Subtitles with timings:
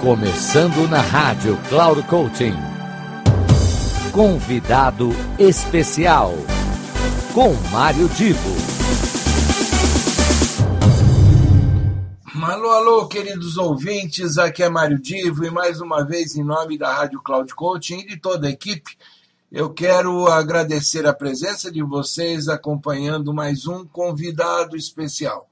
[0.00, 2.54] Começando na rádio Cloud Coaching.
[4.12, 6.34] Convidado especial
[7.34, 8.48] com Mário Divo.
[12.40, 16.94] Alô, alô, queridos ouvintes, aqui é Mário Divo e mais uma vez, em nome da
[16.94, 18.96] Rádio Cloud Coaching e de toda a equipe,
[19.50, 25.48] eu quero agradecer a presença de vocês acompanhando mais um convidado especial.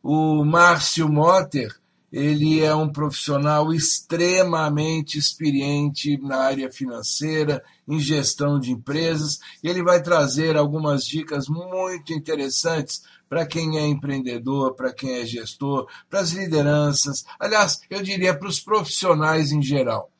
[0.00, 1.79] O Márcio Motter,
[2.12, 9.82] ele é um profissional extremamente experiente na área financeira, em gestão de empresas, e ele
[9.82, 16.20] vai trazer algumas dicas muito interessantes para quem é empreendedor, para quem é gestor, para
[16.20, 20.10] as lideranças, aliás, eu diria para os profissionais em geral.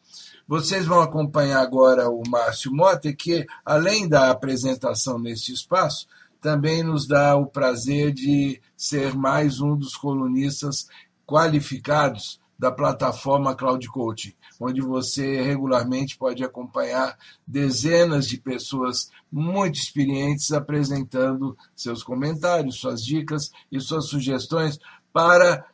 [0.47, 6.07] Vocês vão acompanhar agora o Márcio Mota, que, além da apresentação neste espaço,
[6.41, 10.89] também nos dá o prazer de ser mais um dos colunistas
[11.31, 20.51] qualificados da plataforma Cloud Coaching, onde você regularmente pode acompanhar dezenas de pessoas muito experientes
[20.51, 24.79] apresentando seus comentários, suas dicas e suas sugestões
[25.13, 25.65] para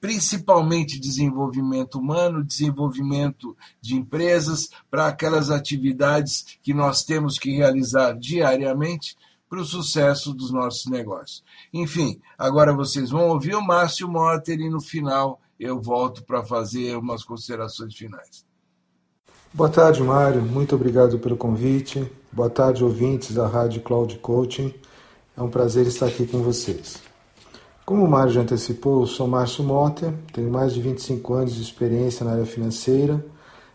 [0.00, 9.14] principalmente desenvolvimento humano, desenvolvimento de empresas, para aquelas atividades que nós temos que realizar diariamente
[9.48, 11.42] para o sucesso dos nossos negócios.
[11.72, 16.96] Enfim, agora vocês vão ouvir o Márcio Motter e no final eu volto para fazer
[16.96, 18.44] umas considerações finais.
[19.52, 20.42] Boa tarde, Mário.
[20.42, 22.10] Muito obrigado pelo convite.
[22.30, 24.74] Boa tarde, ouvintes da Rádio Cloud Coaching.
[25.36, 27.02] É um prazer estar aqui com vocês.
[27.84, 32.24] Como o Mário já antecipou, sou Márcio Motter, tenho mais de 25 anos de experiência
[32.24, 33.24] na área financeira,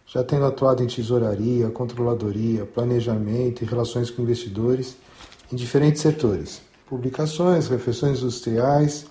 [0.05, 4.97] já tenho atuado em tesouraria, controladoria, planejamento e relações com investidores
[5.51, 9.05] em diferentes setores: publicações, refeições industriais,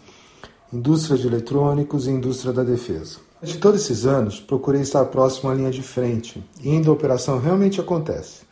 [0.72, 3.18] indústria de eletrônicos e indústria da defesa.
[3.42, 7.80] De todos esses anos, procurei estar próximo à linha de frente, indo a operação realmente
[7.80, 8.42] acontece,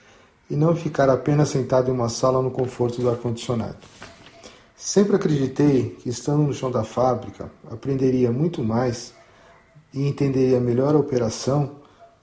[0.49, 3.77] e não ficar apenas sentado em uma sala no conforto do ar-condicionado.
[4.75, 9.13] Sempre acreditei que, estando no chão da fábrica, aprenderia muito mais
[9.93, 11.73] e entenderia melhor a operação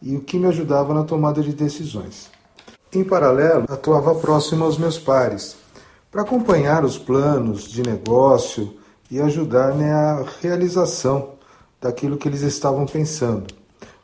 [0.02, 2.32] e o que me ajudava na tomada de decisões.
[2.96, 5.58] Em paralelo, atuava próximo aos meus pares,
[6.10, 8.78] para acompanhar os planos de negócio
[9.12, 11.34] e ajudar na realização
[11.82, 13.54] daquilo que eles estavam pensando,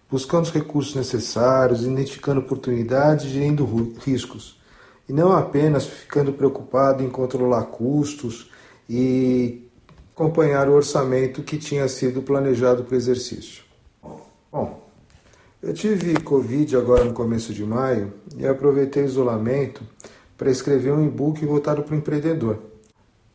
[0.09, 4.59] buscando os recursos necessários, identificando oportunidades e gerindo riscos,
[5.07, 8.51] e não apenas ficando preocupado em controlar custos
[8.90, 9.69] e
[10.13, 13.63] acompanhar o orçamento que tinha sido planejado para o exercício.
[14.51, 14.81] Bom,
[15.62, 19.84] eu tive Covid agora no começo de maio e aproveitei o isolamento
[20.36, 22.58] para escrever um e-book voltado para o empreendedor.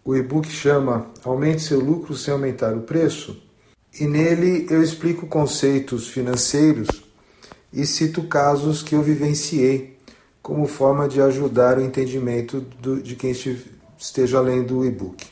[0.05, 3.41] O e-book chama Aumente seu lucro sem aumentar o preço
[4.01, 6.89] e nele eu explico conceitos financeiros
[7.73, 9.97] e cito casos que eu vivenciei
[10.43, 13.33] como forma de ajudar o entendimento do, de quem
[13.99, 15.27] esteja lendo o e-book.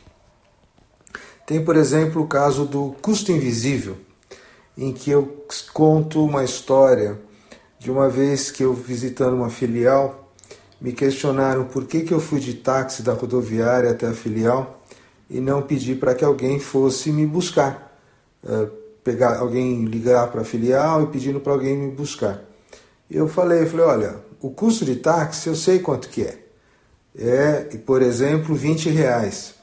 [1.46, 3.96] Tem, por exemplo, o caso do custo invisível,
[4.76, 7.18] em que eu conto uma história
[7.78, 10.32] de uma vez que eu visitando uma filial,
[10.80, 14.82] me questionaram por que, que eu fui de táxi da rodoviária até a filial
[15.30, 17.98] e não pedi para que alguém fosse me buscar.
[18.42, 22.42] Uh, pegar alguém ligar para a filial e pedindo para alguém me buscar.
[23.10, 26.38] Eu falei, eu falei, olha, o custo de táxi eu sei quanto que é.
[27.16, 29.54] É, por exemplo, 20 reais.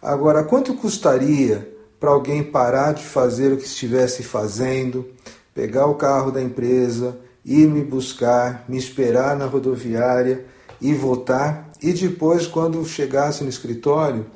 [0.00, 1.71] Agora, quanto custaria
[2.02, 5.06] para alguém parar de fazer o que estivesse fazendo,
[5.54, 10.44] pegar o carro da empresa, ir me buscar, me esperar na rodoviária
[10.80, 14.26] e voltar, e depois, quando chegasse no escritório,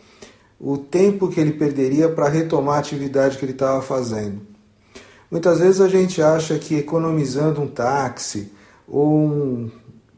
[0.60, 4.42] o tempo que ele perderia para retomar a atividade que ele estava fazendo.
[5.28, 8.52] Muitas vezes a gente acha que economizando um táxi
[8.86, 9.70] ou um,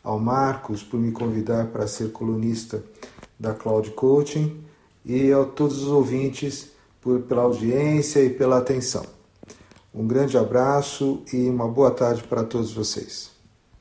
[0.03, 2.83] ao Marcos por me convidar para ser colunista
[3.39, 4.63] da Cloud Coaching
[5.05, 9.05] e a todos os ouvintes por, pela audiência e pela atenção.
[9.93, 13.31] Um grande abraço e uma boa tarde para todos vocês.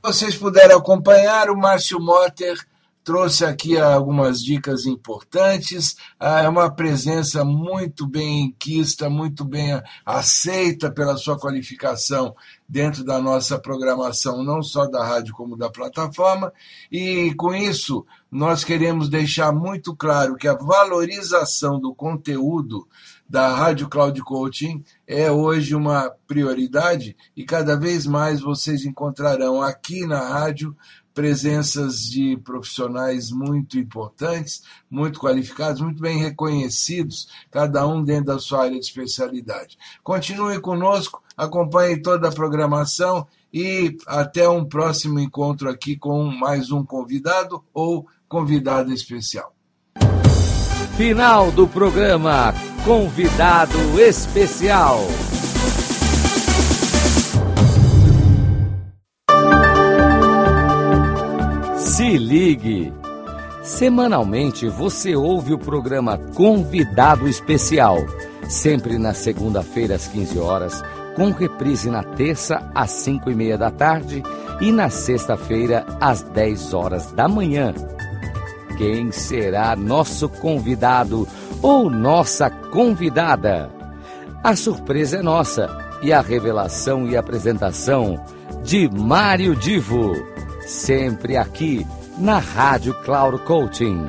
[0.02, 2.56] Vocês puderam acompanhar o Márcio Motter
[3.04, 5.96] trouxe aqui algumas dicas importantes.
[6.18, 12.34] É uma presença muito bem quista, muito bem aceita pela sua qualificação
[12.70, 16.52] dentro da nossa programação, não só da rádio como da plataforma.
[16.90, 22.86] E com isso, nós queremos deixar muito claro que a valorização do conteúdo
[23.28, 30.06] da Rádio Cloud Coaching é hoje uma prioridade e cada vez mais vocês encontrarão aqui
[30.06, 30.76] na rádio
[31.14, 38.62] presenças de profissionais muito importantes, muito qualificados, muito bem reconhecidos, cada um dentro da sua
[38.62, 39.76] área de especialidade.
[40.02, 46.84] Continue conosco, acompanhe toda a programação e até um próximo encontro aqui com mais um
[46.84, 49.54] convidado ou convidada especial.
[50.96, 52.52] Final do programa
[52.84, 55.00] Convidado Especial.
[61.78, 62.92] Se ligue!
[63.62, 67.98] Semanalmente você ouve o programa Convidado Especial,
[68.48, 70.82] sempre na segunda-feira às 15 horas,
[71.20, 74.22] com reprise na terça às 5 e meia da tarde
[74.58, 77.74] e na sexta-feira às 10 horas da manhã.
[78.78, 81.28] Quem será nosso convidado
[81.60, 83.70] ou nossa convidada?
[84.42, 85.68] A surpresa é nossa
[86.00, 88.18] e a revelação e apresentação
[88.64, 90.14] de Mário Divo
[90.62, 91.86] sempre aqui
[92.16, 94.06] na Rádio Cloud Coaching.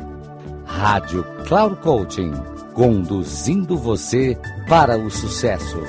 [0.67, 2.31] Rádio Cloud Coaching,
[2.75, 4.37] conduzindo você
[4.69, 5.79] para o sucesso.